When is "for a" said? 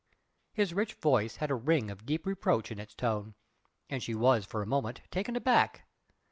4.45-4.65